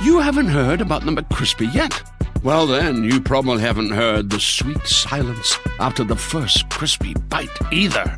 You 0.00 0.20
haven't 0.20 0.46
heard 0.46 0.80
about 0.80 1.04
the 1.04 1.10
McCrispy 1.10 1.74
yet? 1.74 2.04
Well, 2.44 2.68
then, 2.68 3.02
you 3.02 3.20
probably 3.20 3.60
haven't 3.60 3.90
heard 3.90 4.30
the 4.30 4.38
sweet 4.38 4.86
silence 4.86 5.58
after 5.80 6.04
the 6.04 6.14
first 6.14 6.70
crispy 6.70 7.14
bite 7.14 7.48
either. 7.72 8.16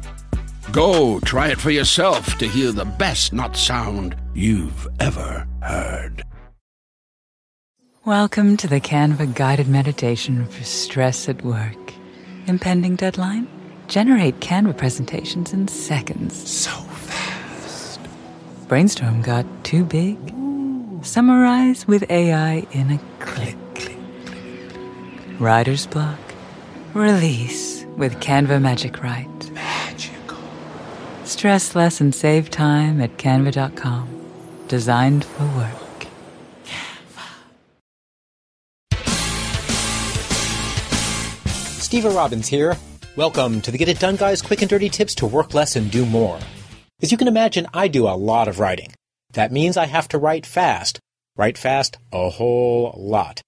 Go 0.72 1.20
try 1.20 1.48
it 1.48 1.58
for 1.58 1.70
yourself 1.70 2.36
to 2.36 2.46
hear 2.46 2.70
the 2.70 2.84
best 2.84 3.32
nut 3.32 3.56
sound 3.56 4.14
you've 4.34 4.86
ever 5.00 5.48
heard. 5.62 6.22
Welcome 8.04 8.58
to 8.58 8.68
the 8.68 8.80
Canva 8.80 9.34
guided 9.34 9.68
meditation 9.68 10.44
for 10.48 10.64
stress 10.64 11.30
at 11.30 11.42
work. 11.42 11.94
Impending 12.46 12.94
deadline? 12.96 13.48
Generate 13.88 14.38
Canva 14.40 14.76
presentations 14.76 15.54
in 15.54 15.66
seconds. 15.66 16.36
So 16.46 16.72
fast. 16.72 18.00
Brainstorm 18.68 19.22
got 19.22 19.46
too 19.64 19.86
big? 19.86 20.18
Summarize 21.02 21.88
with 21.88 22.10
AI 22.10 22.66
in 22.72 22.90
a 22.90 22.98
click. 23.20 23.56
Writer's 25.38 25.86
block? 25.86 26.18
Release 26.92 27.86
with 27.96 28.16
Canva 28.16 28.60
Magic 28.60 29.02
Write. 29.02 29.50
Magical. 29.52 30.36
Stress 31.24 31.74
less 31.74 32.02
and 32.02 32.14
save 32.14 32.50
time 32.50 33.00
at 33.00 33.16
canva.com. 33.16 34.08
Designed 34.68 35.24
for 35.24 35.46
work. 35.56 36.06
Stever 41.80 42.14
Robbins 42.14 42.46
here. 42.46 42.76
Welcome 43.16 43.62
to 43.62 43.70
the 43.70 43.78
Get 43.78 43.88
It 43.88 43.98
Done 43.98 44.16
Guys 44.16 44.42
quick 44.42 44.60
and 44.60 44.68
dirty 44.68 44.90
tips 44.90 45.14
to 45.16 45.26
work 45.26 45.54
less 45.54 45.76
and 45.76 45.90
do 45.90 46.04
more. 46.04 46.38
As 47.00 47.10
you 47.10 47.16
can 47.16 47.26
imagine, 47.26 47.66
I 47.72 47.88
do 47.88 48.06
a 48.06 48.10
lot 48.10 48.46
of 48.46 48.60
writing. 48.60 48.92
That 49.32 49.52
means 49.52 49.76
I 49.76 49.86
have 49.86 50.08
to 50.08 50.18
write 50.18 50.46
fast. 50.46 50.98
Write 51.36 51.56
fast 51.56 51.98
a 52.12 52.30
whole 52.30 52.94
lot. 52.96 53.40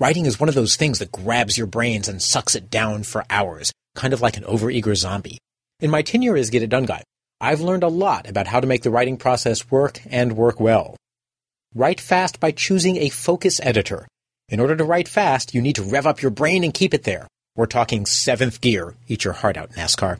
Writing 0.00 0.26
is 0.26 0.40
one 0.40 0.48
of 0.48 0.56
those 0.56 0.76
things 0.76 0.98
that 0.98 1.12
grabs 1.12 1.56
your 1.56 1.68
brains 1.68 2.08
and 2.08 2.20
sucks 2.20 2.56
it 2.56 2.68
down 2.68 3.04
for 3.04 3.24
hours, 3.30 3.72
kind 3.94 4.12
of 4.12 4.20
like 4.20 4.36
an 4.36 4.42
overeager 4.44 4.96
zombie. 4.96 5.38
In 5.78 5.90
my 5.90 6.02
tenure 6.02 6.36
as 6.36 6.50
Get 6.50 6.62
It 6.62 6.70
Done 6.70 6.84
Guy, 6.84 7.02
I've 7.40 7.60
learned 7.60 7.84
a 7.84 7.88
lot 7.88 8.28
about 8.28 8.48
how 8.48 8.58
to 8.58 8.66
make 8.66 8.82
the 8.82 8.90
writing 8.90 9.16
process 9.16 9.70
work 9.70 10.00
and 10.10 10.36
work 10.36 10.58
well. 10.58 10.96
Write 11.74 12.00
fast 12.00 12.40
by 12.40 12.50
choosing 12.50 12.96
a 12.96 13.08
focus 13.08 13.60
editor. 13.62 14.08
In 14.48 14.60
order 14.60 14.76
to 14.76 14.84
write 14.84 15.08
fast, 15.08 15.54
you 15.54 15.62
need 15.62 15.76
to 15.76 15.82
rev 15.82 16.06
up 16.06 16.22
your 16.22 16.30
brain 16.30 16.64
and 16.64 16.74
keep 16.74 16.92
it 16.92 17.04
there. 17.04 17.28
We're 17.54 17.66
talking 17.66 18.04
seventh 18.04 18.60
gear. 18.60 18.94
Eat 19.06 19.24
your 19.24 19.32
heart 19.32 19.56
out, 19.56 19.72
NASCAR. 19.72 20.16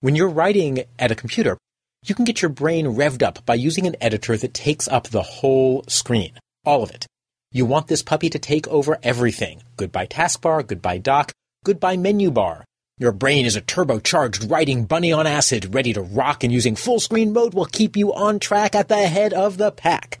When 0.00 0.14
you're 0.14 0.28
writing 0.28 0.84
at 0.98 1.10
a 1.10 1.14
computer, 1.14 1.58
you 2.04 2.14
can 2.14 2.24
get 2.24 2.42
your 2.42 2.48
brain 2.48 2.86
revved 2.86 3.22
up 3.22 3.44
by 3.44 3.54
using 3.54 3.86
an 3.86 3.96
editor 4.00 4.36
that 4.36 4.54
takes 4.54 4.88
up 4.88 5.08
the 5.08 5.22
whole 5.22 5.84
screen. 5.88 6.38
All 6.64 6.82
of 6.82 6.90
it. 6.90 7.06
You 7.50 7.66
want 7.66 7.88
this 7.88 8.02
puppy 8.02 8.30
to 8.30 8.38
take 8.38 8.68
over 8.68 8.98
everything. 9.02 9.62
Goodbye 9.76 10.06
taskbar, 10.06 10.66
goodbye 10.66 10.98
dock, 10.98 11.32
goodbye 11.64 11.96
menu 11.96 12.30
bar. 12.30 12.64
Your 12.98 13.12
brain 13.12 13.46
is 13.46 13.56
a 13.56 13.62
turbocharged 13.62 14.50
writing 14.50 14.84
bunny 14.84 15.12
on 15.12 15.26
acid, 15.26 15.74
ready 15.74 15.92
to 15.92 16.02
rock 16.02 16.44
and 16.44 16.52
using 16.52 16.76
full 16.76 17.00
screen 17.00 17.32
mode 17.32 17.54
will 17.54 17.64
keep 17.64 17.96
you 17.96 18.12
on 18.12 18.38
track 18.38 18.74
at 18.74 18.88
the 18.88 19.06
head 19.06 19.32
of 19.32 19.56
the 19.56 19.70
pack. 19.70 20.18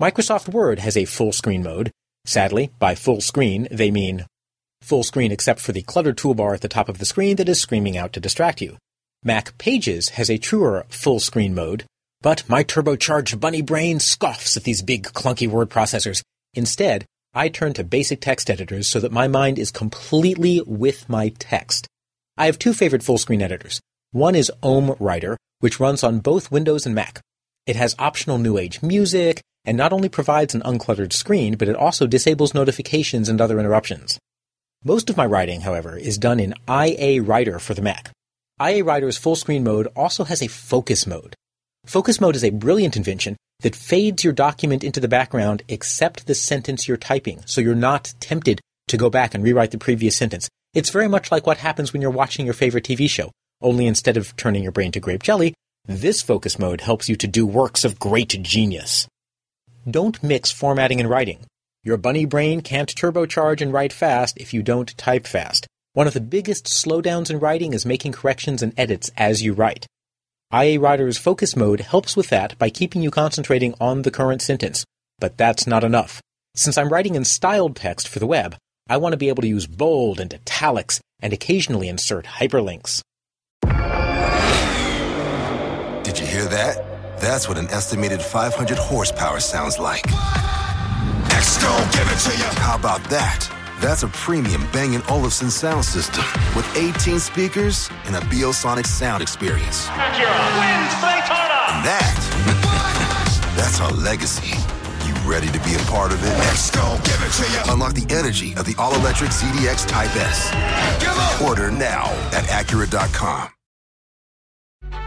Microsoft 0.00 0.48
Word 0.48 0.78
has 0.78 0.96
a 0.96 1.04
full 1.04 1.32
screen 1.32 1.62
mode. 1.62 1.90
Sadly, 2.24 2.70
by 2.78 2.94
full 2.94 3.20
screen, 3.20 3.68
they 3.70 3.90
mean 3.90 4.26
full 4.80 5.02
screen 5.02 5.32
except 5.32 5.60
for 5.60 5.72
the 5.72 5.82
cluttered 5.82 6.16
toolbar 6.16 6.54
at 6.54 6.60
the 6.60 6.68
top 6.68 6.88
of 6.88 6.98
the 6.98 7.04
screen 7.04 7.36
that 7.36 7.48
is 7.48 7.60
screaming 7.60 7.96
out 7.96 8.12
to 8.12 8.20
distract 8.20 8.60
you. 8.60 8.76
Mac 9.26 9.56
Pages 9.56 10.10
has 10.10 10.28
a 10.28 10.36
truer 10.36 10.84
full 10.90 11.18
screen 11.18 11.54
mode, 11.54 11.84
but 12.20 12.46
my 12.46 12.62
turbocharged 12.62 13.40
bunny 13.40 13.62
brain 13.62 13.98
scoffs 13.98 14.54
at 14.54 14.64
these 14.64 14.82
big 14.82 15.04
clunky 15.04 15.48
word 15.48 15.70
processors. 15.70 16.22
Instead, 16.52 17.06
I 17.32 17.48
turn 17.48 17.72
to 17.74 17.84
basic 17.84 18.20
text 18.20 18.50
editors 18.50 18.86
so 18.86 19.00
that 19.00 19.12
my 19.12 19.26
mind 19.26 19.58
is 19.58 19.70
completely 19.70 20.60
with 20.66 21.08
my 21.08 21.30
text. 21.38 21.88
I 22.36 22.44
have 22.44 22.58
two 22.58 22.74
favorite 22.74 23.02
full 23.02 23.16
screen 23.16 23.40
editors. 23.40 23.80
One 24.12 24.34
is 24.34 24.52
OmmWriter, 24.62 25.36
which 25.60 25.80
runs 25.80 26.04
on 26.04 26.20
both 26.20 26.52
Windows 26.52 26.84
and 26.84 26.94
Mac. 26.94 27.22
It 27.66 27.76
has 27.76 27.96
optional 27.98 28.36
new 28.36 28.58
age 28.58 28.82
music 28.82 29.40
and 29.64 29.78
not 29.78 29.94
only 29.94 30.10
provides 30.10 30.54
an 30.54 30.60
uncluttered 30.66 31.14
screen, 31.14 31.56
but 31.56 31.68
it 31.70 31.76
also 31.76 32.06
disables 32.06 32.52
notifications 32.52 33.30
and 33.30 33.40
other 33.40 33.58
interruptions. 33.58 34.18
Most 34.84 35.08
of 35.08 35.16
my 35.16 35.24
writing, 35.24 35.62
however, 35.62 35.96
is 35.96 36.18
done 36.18 36.40
in 36.40 36.52
IA 36.68 37.22
Writer 37.22 37.58
for 37.58 37.72
the 37.72 37.80
Mac. 37.80 38.10
IA 38.62 38.84
Writer's 38.84 39.18
full 39.18 39.34
screen 39.34 39.64
mode 39.64 39.88
also 39.96 40.22
has 40.22 40.40
a 40.40 40.46
focus 40.46 41.08
mode. 41.08 41.34
Focus 41.86 42.20
mode 42.20 42.36
is 42.36 42.44
a 42.44 42.50
brilliant 42.50 42.96
invention 42.96 43.36
that 43.60 43.74
fades 43.74 44.22
your 44.22 44.32
document 44.32 44.84
into 44.84 45.00
the 45.00 45.08
background 45.08 45.62
except 45.68 46.28
the 46.28 46.36
sentence 46.36 46.86
you're 46.86 46.96
typing, 46.96 47.42
so 47.46 47.60
you're 47.60 47.74
not 47.74 48.14
tempted 48.20 48.60
to 48.86 48.96
go 48.96 49.10
back 49.10 49.34
and 49.34 49.42
rewrite 49.42 49.72
the 49.72 49.78
previous 49.78 50.16
sentence. 50.16 50.48
It's 50.72 50.90
very 50.90 51.08
much 51.08 51.32
like 51.32 51.48
what 51.48 51.58
happens 51.58 51.92
when 51.92 52.00
you're 52.00 52.12
watching 52.12 52.44
your 52.44 52.54
favorite 52.54 52.84
TV 52.84 53.10
show, 53.10 53.32
only 53.60 53.88
instead 53.88 54.16
of 54.16 54.36
turning 54.36 54.62
your 54.62 54.72
brain 54.72 54.92
to 54.92 55.00
grape 55.00 55.24
jelly, 55.24 55.54
this 55.86 56.22
focus 56.22 56.56
mode 56.56 56.80
helps 56.80 57.08
you 57.08 57.16
to 57.16 57.26
do 57.26 57.44
works 57.44 57.84
of 57.84 57.98
great 57.98 58.40
genius. 58.40 59.08
Don't 59.90 60.22
mix 60.22 60.52
formatting 60.52 61.00
and 61.00 61.10
writing. 61.10 61.40
Your 61.82 61.96
bunny 61.96 62.24
brain 62.24 62.60
can't 62.60 62.94
turbocharge 62.94 63.60
and 63.60 63.72
write 63.72 63.92
fast 63.92 64.38
if 64.38 64.54
you 64.54 64.62
don't 64.62 64.96
type 64.96 65.26
fast. 65.26 65.66
One 65.94 66.08
of 66.08 66.12
the 66.12 66.20
biggest 66.20 66.64
slowdowns 66.66 67.30
in 67.30 67.38
writing 67.38 67.72
is 67.72 67.86
making 67.86 68.12
corrections 68.12 68.62
and 68.62 68.72
edits 68.76 69.12
as 69.16 69.42
you 69.42 69.52
write. 69.52 69.86
IA 70.52 70.80
Writer's 70.80 71.18
focus 71.18 71.54
mode 71.54 71.80
helps 71.80 72.16
with 72.16 72.30
that 72.30 72.58
by 72.58 72.68
keeping 72.68 73.00
you 73.00 73.12
concentrating 73.12 73.74
on 73.80 74.02
the 74.02 74.10
current 74.10 74.42
sentence. 74.42 74.84
But 75.20 75.38
that's 75.38 75.68
not 75.68 75.84
enough. 75.84 76.20
Since 76.56 76.76
I'm 76.76 76.88
writing 76.88 77.14
in 77.14 77.24
styled 77.24 77.76
text 77.76 78.08
for 78.08 78.18
the 78.18 78.26
web, 78.26 78.56
I 78.88 78.96
want 78.96 79.12
to 79.12 79.16
be 79.16 79.28
able 79.28 79.42
to 79.42 79.48
use 79.48 79.68
bold 79.68 80.18
and 80.18 80.34
italics 80.34 81.00
and 81.22 81.32
occasionally 81.32 81.88
insert 81.88 82.26
hyperlinks. 82.26 83.00
Did 86.02 86.18
you 86.18 86.26
hear 86.26 86.46
that? 86.46 87.20
That's 87.20 87.48
what 87.48 87.56
an 87.56 87.68
estimated 87.68 88.20
500 88.20 88.76
horsepower 88.76 89.38
sounds 89.38 89.78
like. 89.78 90.04
Gon' 91.64 91.90
give 91.92 92.08
it 92.10 92.18
to 92.18 92.36
you. 92.36 92.44
How 92.60 92.76
about 92.76 93.02
that? 93.10 93.53
That's 93.84 94.02
a 94.02 94.08
premium 94.08 94.66
Bang 94.72 94.98
& 95.02 95.10
Olufsen 95.10 95.50
sound 95.50 95.84
system 95.84 96.24
with 96.56 96.66
18 96.74 97.20
speakers 97.20 97.90
and 98.06 98.16
a 98.16 98.20
Biosonic 98.20 98.86
sound 98.86 99.22
experience. 99.22 99.88
And 99.88 100.24
that, 101.84 103.52
that's 103.54 103.82
our 103.82 103.90
legacy. 103.90 104.56
You 105.06 105.12
ready 105.30 105.48
to 105.48 105.58
be 105.64 105.74
a 105.74 105.78
part 105.80 106.12
of 106.14 106.24
it? 106.24 106.32
X 106.48 106.70
gon' 106.70 106.96
give 107.02 107.20
it 107.20 107.30
to 107.32 107.52
you. 107.52 107.74
Unlock 107.74 107.92
the 107.92 108.06
energy 108.08 108.54
of 108.54 108.64
the 108.64 108.74
all-electric 108.78 109.28
ZDX 109.28 109.86
Type 109.86 110.16
S. 110.16 110.50
Order 111.42 111.70
now 111.70 112.06
at 112.32 112.44
Acura.com. 112.44 113.50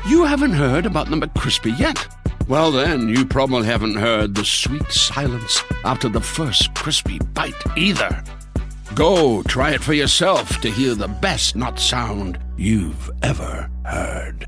You 0.07 0.23
haven't 0.25 0.53
heard 0.53 0.85
about 0.85 1.09
the 1.09 1.15
McCrispy 1.15 1.75
yet? 1.79 2.07
Well, 2.47 2.71
then, 2.71 3.09
you 3.09 3.25
probably 3.25 3.65
haven't 3.65 3.95
heard 3.95 4.35
the 4.35 4.45
sweet 4.45 4.91
silence 4.91 5.63
after 5.83 6.09
the 6.09 6.21
first 6.21 6.75
crispy 6.75 7.17
bite 7.33 7.55
either. 7.75 8.23
Go 8.95 9.43
try 9.43 9.71
it 9.71 9.81
for 9.83 9.93
yourself 9.93 10.59
to 10.61 10.69
hear 10.71 10.95
the 10.95 11.07
best 11.07 11.55
nut 11.55 11.79
sound 11.79 12.39
you've 12.57 13.09
ever 13.21 13.69
heard. 13.85 14.45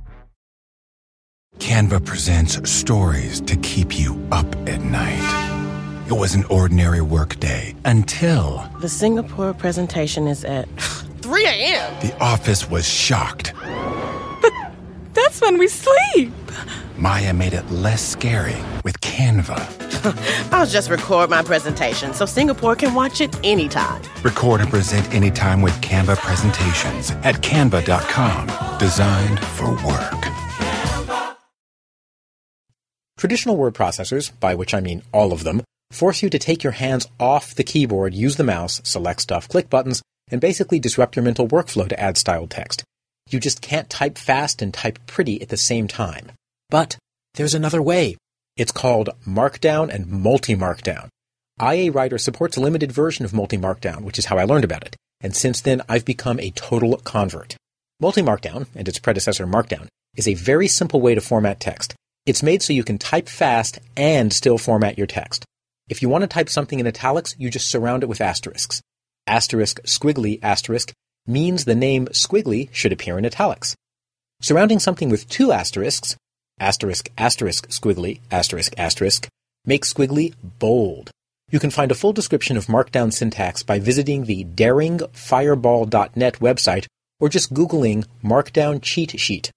Canva 1.59 2.05
presents 2.05 2.69
stories 2.69 3.41
to 3.41 3.55
keep 3.57 3.99
you 3.99 4.19
up 4.31 4.47
at 4.67 4.81
night. 4.81 6.05
It 6.07 6.13
was 6.13 6.33
an 6.35 6.45
ordinary 6.45 7.01
workday 7.01 7.75
until 7.85 8.67
The 8.79 8.89
Singapore 8.89 9.53
presentation 9.53 10.25
is 10.27 10.43
at 10.45 10.67
3 11.21 11.45
a.m. 11.45 11.99
the 12.01 12.17
office 12.23 12.69
was 12.69 12.87
shocked. 12.87 13.53
That's 15.13 15.41
when 15.41 15.57
we 15.57 15.67
sleep. 15.67 16.31
Maya 16.97 17.33
made 17.33 17.53
it 17.53 17.69
less 17.71 18.01
scary 18.01 18.55
with 18.83 18.99
Canva. 19.01 19.88
I'll 20.51 20.65
just 20.65 20.89
record 20.89 21.29
my 21.29 21.41
presentation 21.43 22.13
so 22.13 22.25
Singapore 22.25 22.75
can 22.75 22.93
watch 22.93 23.21
it 23.21 23.35
anytime. 23.45 24.01
Record 24.23 24.61
and 24.61 24.69
present 24.69 25.13
anytime 25.13 25.61
with 25.61 25.73
Canva 25.81 26.17
presentations 26.17 27.11
at 27.23 27.35
canva.com. 27.35 28.77
Designed 28.79 29.39
for 29.39 29.71
work. 29.85 30.29
Traditional 33.17 33.57
word 33.57 33.73
processors, 33.73 34.31
by 34.39 34.55
which 34.55 34.73
I 34.73 34.79
mean 34.79 35.01
all 35.11 35.33
of 35.33 35.43
them, 35.43 35.61
force 35.91 36.23
you 36.23 36.29
to 36.29 36.39
take 36.39 36.63
your 36.63 36.71
hands 36.71 37.05
off 37.19 37.53
the 37.53 37.65
keyboard, 37.65 38.13
use 38.13 38.37
the 38.37 38.45
mouse, 38.45 38.79
select 38.85 39.21
stuff, 39.21 39.49
click 39.49 39.69
buttons, 39.69 40.01
and 40.31 40.39
basically 40.39 40.79
disrupt 40.79 41.17
your 41.17 41.25
mental 41.25 41.47
workflow 41.47 41.89
to 41.89 41.99
add 41.99 42.15
styled 42.15 42.49
text. 42.49 42.83
You 43.29 43.39
just 43.39 43.61
can't 43.61 43.89
type 43.89 44.17
fast 44.17 44.61
and 44.61 44.73
type 44.73 44.99
pretty 45.05 45.41
at 45.41 45.49
the 45.49 45.57
same 45.57 45.87
time. 45.87 46.31
But 46.69 46.97
there's 47.33 47.53
another 47.53 47.81
way. 47.81 48.15
It's 48.59 48.73
called 48.73 49.11
Markdown 49.25 49.89
and 49.89 50.05
Multi-Markdown. 50.07 51.07
IA 51.61 51.93
Writer 51.93 52.17
supports 52.17 52.57
a 52.57 52.59
limited 52.59 52.91
version 52.91 53.23
of 53.23 53.33
Multi-Markdown, 53.33 54.01
which 54.01 54.19
is 54.19 54.25
how 54.25 54.37
I 54.37 54.43
learned 54.43 54.65
about 54.65 54.83
it, 54.83 54.97
and 55.21 55.33
since 55.33 55.61
then 55.61 55.81
I've 55.87 56.03
become 56.03 56.41
a 56.41 56.51
total 56.51 56.97
convert. 56.97 57.55
Multi-Markdown, 58.01 58.67
and 58.75 58.85
its 58.85 58.99
predecessor 58.99 59.47
Markdown, 59.47 59.87
is 60.17 60.27
a 60.27 60.33
very 60.33 60.67
simple 60.67 60.99
way 60.99 61.15
to 61.15 61.21
format 61.21 61.61
text. 61.61 61.95
It's 62.25 62.43
made 62.43 62.61
so 62.61 62.73
you 62.73 62.83
can 62.83 62.97
type 62.97 63.29
fast 63.29 63.79
and 63.95 64.33
still 64.33 64.57
format 64.57 64.97
your 64.97 65.07
text. 65.07 65.45
If 65.87 66.01
you 66.01 66.09
want 66.09 66.23
to 66.23 66.27
type 66.27 66.49
something 66.49 66.81
in 66.81 66.87
italics, 66.87 67.35
you 67.39 67.49
just 67.49 67.71
surround 67.71 68.03
it 68.03 68.09
with 68.09 68.19
asterisks. 68.19 68.81
Asterisk 69.25 69.79
squiggly 69.83 70.37
asterisk 70.43 70.91
means 71.25 71.63
the 71.63 71.75
name 71.75 72.07
squiggly 72.07 72.67
should 72.73 72.91
appear 72.91 73.17
in 73.17 73.25
italics. 73.25 73.77
Surrounding 74.41 74.79
something 74.79 75.09
with 75.09 75.29
two 75.29 75.53
asterisks, 75.53 76.17
asterisk 76.59 77.09
asterisk 77.17 77.69
squiggly 77.69 78.19
asterisk 78.31 78.73
asterisk, 78.77 79.27
make 79.65 79.83
squiggly 79.83 80.33
bold. 80.59 81.11
You 81.51 81.59
can 81.59 81.71
find 81.71 81.91
a 81.91 81.95
full 81.95 82.13
description 82.13 82.57
of 82.57 82.67
Markdown 82.67 83.11
syntax 83.11 83.63
by 83.63 83.79
visiting 83.79 84.25
the 84.25 84.45
daringfireball.net 84.45 86.33
website 86.35 86.85
or 87.19 87.29
just 87.29 87.53
Googling 87.53 88.05
Markdown 88.23 88.81
cheat 88.81 89.19
sheet. 89.19 89.51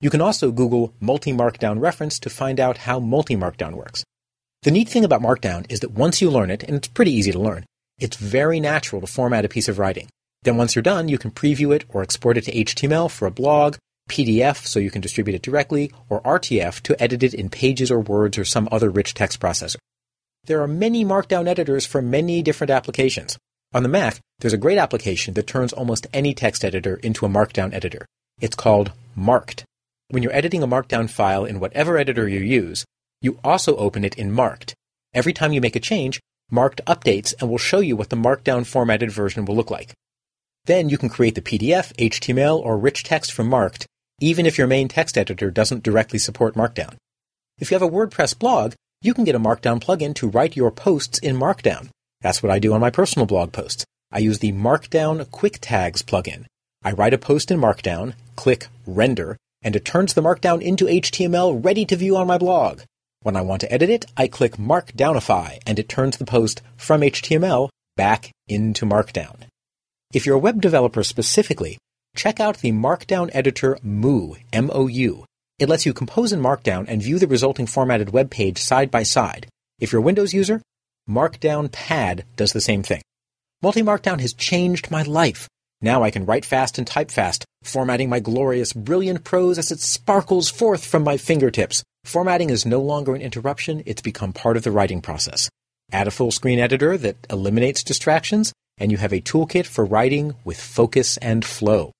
You 0.00 0.10
can 0.10 0.20
also 0.20 0.52
Google 0.52 0.92
multi-markdown 1.00 1.80
reference 1.80 2.18
to 2.20 2.30
find 2.30 2.60
out 2.60 2.78
how 2.78 3.00
multi-markdown 3.00 3.72
works. 3.72 4.04
The 4.62 4.70
neat 4.70 4.88
thing 4.88 5.04
about 5.04 5.22
Markdown 5.22 5.66
is 5.68 5.80
that 5.80 5.92
once 5.92 6.20
you 6.20 6.30
learn 6.30 6.50
it, 6.50 6.62
and 6.62 6.76
it's 6.76 6.88
pretty 6.88 7.12
easy 7.12 7.32
to 7.32 7.38
learn, 7.38 7.64
it's 7.98 8.16
very 8.16 8.60
natural 8.60 9.00
to 9.00 9.06
format 9.06 9.44
a 9.44 9.48
piece 9.48 9.68
of 9.68 9.78
writing. 9.78 10.08
Then 10.42 10.56
once 10.56 10.74
you're 10.74 10.82
done, 10.82 11.08
you 11.08 11.18
can 11.18 11.30
preview 11.30 11.74
it 11.74 11.84
or 11.88 12.02
export 12.02 12.36
it 12.36 12.44
to 12.44 12.52
HTML 12.52 13.10
for 13.10 13.26
a 13.26 13.30
blog, 13.32 13.76
PDF 14.08 14.66
so 14.66 14.80
you 14.80 14.90
can 14.90 15.00
distribute 15.00 15.34
it 15.34 15.42
directly, 15.42 15.92
or 16.08 16.20
RTF 16.22 16.80
to 16.82 17.00
edit 17.02 17.22
it 17.22 17.34
in 17.34 17.48
Pages 17.48 17.90
or 17.90 18.00
Words 18.00 18.38
or 18.38 18.44
some 18.44 18.68
other 18.72 18.90
rich 18.90 19.14
text 19.14 19.38
processor. 19.38 19.76
There 20.44 20.62
are 20.62 20.68
many 20.68 21.04
Markdown 21.04 21.46
editors 21.46 21.84
for 21.84 22.00
many 22.00 22.42
different 22.42 22.70
applications. 22.70 23.36
On 23.74 23.82
the 23.82 23.88
Mac, 23.88 24.18
there's 24.38 24.54
a 24.54 24.58
great 24.58 24.78
application 24.78 25.34
that 25.34 25.46
turns 25.46 25.74
almost 25.74 26.06
any 26.12 26.32
text 26.32 26.64
editor 26.64 26.96
into 26.96 27.26
a 27.26 27.28
Markdown 27.28 27.74
editor. 27.74 28.06
It's 28.40 28.56
called 28.56 28.92
Marked. 29.14 29.64
When 30.08 30.22
you're 30.22 30.34
editing 30.34 30.62
a 30.62 30.66
Markdown 30.66 31.10
file 31.10 31.44
in 31.44 31.60
whatever 31.60 31.98
editor 31.98 32.26
you 32.26 32.40
use, 32.40 32.86
you 33.20 33.38
also 33.44 33.76
open 33.76 34.04
it 34.04 34.16
in 34.16 34.32
Marked. 34.32 34.74
Every 35.12 35.34
time 35.34 35.52
you 35.52 35.60
make 35.60 35.76
a 35.76 35.80
change, 35.80 36.18
Marked 36.50 36.80
updates 36.86 37.34
and 37.40 37.50
will 37.50 37.58
show 37.58 37.80
you 37.80 37.94
what 37.94 38.08
the 38.08 38.16
Markdown 38.16 38.64
formatted 38.64 39.10
version 39.10 39.44
will 39.44 39.54
look 39.54 39.70
like. 39.70 39.92
Then 40.64 40.88
you 40.88 40.96
can 40.96 41.10
create 41.10 41.34
the 41.34 41.42
PDF, 41.42 41.94
HTML, 41.96 42.58
or 42.58 42.78
rich 42.78 43.04
text 43.04 43.32
from 43.32 43.48
Marked, 43.48 43.86
even 44.20 44.46
if 44.46 44.58
your 44.58 44.66
main 44.66 44.88
text 44.88 45.16
editor 45.16 45.50
doesn't 45.50 45.82
directly 45.82 46.18
support 46.18 46.54
Markdown. 46.54 46.94
If 47.58 47.70
you 47.70 47.74
have 47.74 47.82
a 47.82 47.90
WordPress 47.90 48.38
blog, 48.38 48.74
you 49.00 49.14
can 49.14 49.24
get 49.24 49.34
a 49.34 49.40
Markdown 49.40 49.80
plugin 49.80 50.14
to 50.16 50.28
write 50.28 50.56
your 50.56 50.70
posts 50.70 51.18
in 51.18 51.36
Markdown. 51.36 51.88
That's 52.20 52.42
what 52.42 52.50
I 52.50 52.58
do 52.58 52.72
on 52.72 52.80
my 52.80 52.90
personal 52.90 53.26
blog 53.26 53.52
posts. 53.52 53.84
I 54.10 54.18
use 54.18 54.38
the 54.38 54.52
Markdown 54.52 55.30
Quick 55.30 55.58
Tags 55.60 56.02
plugin. 56.02 56.46
I 56.82 56.92
write 56.92 57.14
a 57.14 57.18
post 57.18 57.50
in 57.50 57.60
Markdown, 57.60 58.14
click 58.36 58.68
Render, 58.86 59.36
and 59.62 59.76
it 59.76 59.84
turns 59.84 60.14
the 60.14 60.22
Markdown 60.22 60.62
into 60.62 60.86
HTML 60.86 61.64
ready 61.64 61.84
to 61.84 61.96
view 61.96 62.16
on 62.16 62.26
my 62.26 62.38
blog. 62.38 62.80
When 63.22 63.36
I 63.36 63.40
want 63.40 63.60
to 63.62 63.72
edit 63.72 63.90
it, 63.90 64.06
I 64.16 64.28
click 64.28 64.56
Markdownify, 64.56 65.58
and 65.66 65.78
it 65.78 65.88
turns 65.88 66.16
the 66.16 66.24
post 66.24 66.62
from 66.76 67.00
HTML 67.00 67.68
back 67.96 68.30
into 68.46 68.86
Markdown. 68.86 69.36
If 70.12 70.24
you're 70.24 70.36
a 70.36 70.40
web 70.40 70.60
developer 70.60 71.02
specifically, 71.02 71.78
check 72.18 72.40
out 72.40 72.58
the 72.58 72.72
Markdown 72.72 73.30
editor 73.32 73.78
Mou, 73.80 74.34
M-O-U. 74.52 75.24
It 75.60 75.68
lets 75.68 75.86
you 75.86 75.92
compose 75.92 76.32
in 76.32 76.40
Markdown 76.40 76.84
and 76.88 77.00
view 77.00 77.20
the 77.20 77.28
resulting 77.28 77.66
formatted 77.66 78.10
web 78.10 78.28
page 78.28 78.58
side 78.58 78.90
by 78.90 79.04
side. 79.04 79.46
If 79.78 79.92
you're 79.92 80.00
a 80.00 80.04
Windows 80.04 80.34
user, 80.34 80.60
Markdown 81.08 81.70
Pad 81.70 82.24
does 82.34 82.52
the 82.52 82.60
same 82.60 82.82
thing. 82.82 83.02
Multi-Markdown 83.62 84.20
has 84.20 84.32
changed 84.32 84.90
my 84.90 85.02
life. 85.02 85.48
Now 85.80 86.02
I 86.02 86.10
can 86.10 86.26
write 86.26 86.44
fast 86.44 86.76
and 86.76 86.86
type 86.86 87.12
fast, 87.12 87.44
formatting 87.62 88.08
my 88.08 88.18
glorious, 88.18 88.72
brilliant 88.72 89.22
prose 89.22 89.56
as 89.56 89.70
it 89.70 89.78
sparkles 89.78 90.50
forth 90.50 90.84
from 90.84 91.04
my 91.04 91.18
fingertips. 91.18 91.84
Formatting 92.04 92.50
is 92.50 92.66
no 92.66 92.80
longer 92.80 93.14
an 93.14 93.22
interruption, 93.22 93.84
it's 93.86 94.02
become 94.02 94.32
part 94.32 94.56
of 94.56 94.64
the 94.64 94.72
writing 94.72 95.00
process. 95.00 95.48
Add 95.92 96.08
a 96.08 96.10
full 96.10 96.32
screen 96.32 96.58
editor 96.58 96.98
that 96.98 97.16
eliminates 97.30 97.84
distractions, 97.84 98.52
and 98.76 98.90
you 98.90 98.98
have 98.98 99.12
a 99.12 99.20
toolkit 99.20 99.66
for 99.66 99.84
writing 99.84 100.34
with 100.44 100.60
focus 100.60 101.16
and 101.18 101.44
flow. 101.44 101.92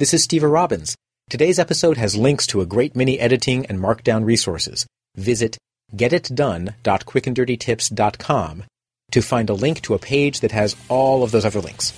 This 0.00 0.14
is 0.14 0.26
Stever 0.26 0.50
Robbins. 0.50 0.96
Today's 1.28 1.58
episode 1.58 1.98
has 1.98 2.16
links 2.16 2.46
to 2.46 2.62
a 2.62 2.64
great 2.64 2.96
many 2.96 3.20
editing 3.20 3.66
and 3.66 3.78
markdown 3.78 4.24
resources. 4.24 4.86
Visit 5.14 5.58
getitdone.quickanddirtytips.com 5.94 8.64
to 9.10 9.20
find 9.20 9.50
a 9.50 9.52
link 9.52 9.82
to 9.82 9.92
a 9.92 9.98
page 9.98 10.40
that 10.40 10.52
has 10.52 10.74
all 10.88 11.22
of 11.22 11.32
those 11.32 11.44
other 11.44 11.60
links. 11.60 11.92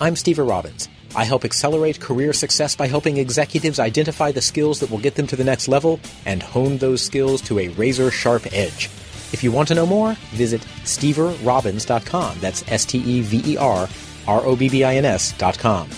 I'm 0.00 0.14
Stever 0.14 0.48
Robbins. 0.48 0.88
I 1.16 1.24
help 1.24 1.44
accelerate 1.44 1.98
career 1.98 2.32
success 2.32 2.76
by 2.76 2.86
helping 2.86 3.16
executives 3.16 3.80
identify 3.80 4.30
the 4.30 4.40
skills 4.40 4.78
that 4.78 4.92
will 4.92 4.98
get 4.98 5.16
them 5.16 5.26
to 5.26 5.34
the 5.34 5.42
next 5.42 5.66
level 5.66 5.98
and 6.24 6.44
hone 6.44 6.78
those 6.78 7.02
skills 7.02 7.42
to 7.42 7.58
a 7.58 7.70
razor 7.70 8.12
sharp 8.12 8.46
edge. 8.52 8.84
If 9.32 9.42
you 9.42 9.50
want 9.50 9.66
to 9.66 9.74
know 9.74 9.86
more, 9.86 10.14
visit 10.30 10.60
steverrobbins.com. 10.84 12.38
That's 12.38 12.62
S 12.70 12.84
T 12.84 12.98
E 12.98 13.20
V 13.22 13.54
E 13.54 13.56
R 13.56 13.88
R 14.28 14.46
O 14.46 14.54
B 14.54 14.68
B 14.68 14.84
I 14.84 14.94
N 14.94 15.06
S.com. 15.06 15.88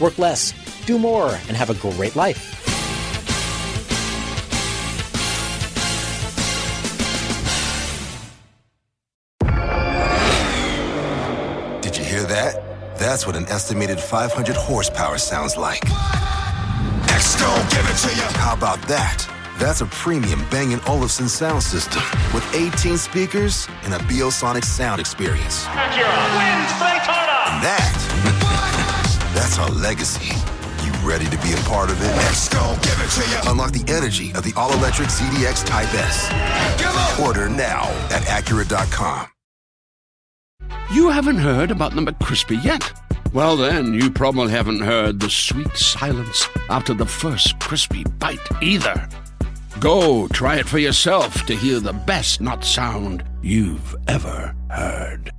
Work 0.00 0.18
less, 0.18 0.52
do 0.86 0.98
more, 0.98 1.28
and 1.48 1.56
have 1.56 1.70
a 1.70 1.74
great 1.74 2.16
life. 2.16 2.60
Did 11.80 11.96
you 11.96 12.04
hear 12.04 12.24
that? 12.24 12.98
That's 12.98 13.26
what 13.26 13.36
an 13.36 13.46
estimated 13.46 14.00
500 14.00 14.56
horsepower 14.56 15.18
sounds 15.18 15.56
like. 15.56 15.82
X 17.10 17.40
gon' 17.40 17.68
give 17.68 17.86
it 17.88 17.96
to 17.98 18.14
you. 18.16 18.38
How 18.38 18.54
about 18.54 18.80
that? 18.88 19.28
That's 19.58 19.80
a 19.80 19.86
premium 19.86 20.44
Bang 20.50 20.78
& 20.84 20.88
Olufsen 20.88 21.28
sound 21.28 21.62
system 21.62 22.02
with 22.32 22.44
18 22.54 22.98
speakers 22.98 23.68
and 23.84 23.94
a 23.94 23.98
Biosonic 23.98 24.64
sound 24.64 25.00
experience. 25.00 25.66
wins 25.66 26.72
Daytona. 26.80 27.38
And 27.46 27.62
that, 27.62 29.32
that's 29.34 29.58
our 29.58 29.70
legacy. 29.70 30.34
Ready 31.04 31.26
to 31.26 31.36
be 31.42 31.52
a 31.52 31.56
part 31.68 31.90
of 31.90 32.00
it? 32.00 32.08
X 32.28 32.48
gon' 32.48 32.76
give 32.76 32.98
it 32.98 33.10
to 33.10 33.30
you. 33.30 33.50
Unlock 33.50 33.72
the 33.72 33.84
energy 33.92 34.30
of 34.32 34.42
the 34.42 34.54
all-electric 34.56 35.08
ZDX 35.08 35.66
Type 35.66 35.92
S. 35.92 37.20
Order 37.20 37.50
now 37.50 37.82
at 38.10 38.22
Acura.com. 38.22 39.28
You 40.94 41.10
haven't 41.10 41.36
heard 41.36 41.70
about 41.70 41.94
the 41.94 42.00
McCrispy 42.00 42.64
yet? 42.64 42.90
Well, 43.34 43.54
then, 43.54 43.92
you 43.92 44.10
probably 44.10 44.50
haven't 44.50 44.80
heard 44.80 45.20
the 45.20 45.28
sweet 45.28 45.76
silence 45.76 46.48
after 46.70 46.94
the 46.94 47.04
first 47.04 47.58
crispy 47.60 48.04
bite 48.18 48.62
either. 48.62 49.06
Go 49.80 50.26
try 50.28 50.56
it 50.56 50.66
for 50.66 50.78
yourself 50.78 51.44
to 51.44 51.54
hear 51.54 51.80
the 51.80 51.92
best 51.92 52.40
not 52.40 52.64
sound 52.64 53.24
you've 53.42 53.94
ever 54.08 54.56
heard. 54.70 55.32